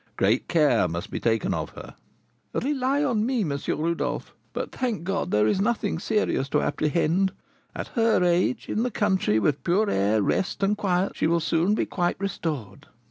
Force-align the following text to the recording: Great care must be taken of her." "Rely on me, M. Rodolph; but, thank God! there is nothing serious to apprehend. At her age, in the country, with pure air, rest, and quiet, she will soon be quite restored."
Great 0.17 0.47
care 0.47 0.87
must 0.87 1.11
be 1.11 1.19
taken 1.19 1.53
of 1.53 1.69
her." 1.77 1.93
"Rely 2.55 3.03
on 3.03 3.23
me, 3.23 3.41
M. 3.41 3.55
Rodolph; 3.67 4.33
but, 4.51 4.71
thank 4.71 5.03
God! 5.03 5.29
there 5.29 5.45
is 5.45 5.61
nothing 5.61 5.99
serious 5.99 6.49
to 6.49 6.59
apprehend. 6.63 7.31
At 7.75 7.89
her 7.89 8.23
age, 8.23 8.67
in 8.67 8.81
the 8.81 8.89
country, 8.89 9.37
with 9.37 9.63
pure 9.63 9.91
air, 9.91 10.19
rest, 10.23 10.63
and 10.63 10.75
quiet, 10.75 11.15
she 11.15 11.27
will 11.27 11.39
soon 11.39 11.75
be 11.75 11.85
quite 11.85 12.19
restored." 12.19 12.87